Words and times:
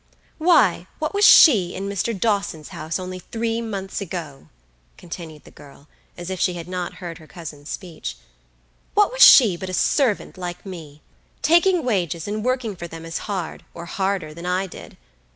"Why, 0.39 0.87
what 0.97 1.13
was 1.13 1.23
she 1.25 1.75
in 1.75 1.87
Mr. 1.87 2.19
Dawson's 2.19 2.69
house 2.69 2.97
only 2.97 3.19
three 3.19 3.61
months 3.61 4.01
ago?" 4.01 4.49
continued 4.97 5.43
the 5.43 5.51
girl, 5.51 5.87
as 6.17 6.31
if 6.31 6.39
she 6.39 6.53
had 6.55 6.67
not 6.67 6.95
heard 6.95 7.19
her 7.19 7.27
cousin's 7.27 7.69
speech. 7.69 8.17
"What 8.95 9.11
was 9.11 9.21
she 9.23 9.55
but 9.55 9.69
a 9.69 9.75
servant 9.75 10.39
like 10.39 10.65
me? 10.65 11.03
Taking 11.43 11.85
wages 11.85 12.27
and 12.27 12.43
working 12.43 12.75
for 12.75 12.87
them 12.87 13.05
as 13.05 13.19
hard, 13.29 13.63
or 13.75 13.85
harder, 13.85 14.33
than 14.33 14.47
I 14.47 14.65
did. 14.65 14.97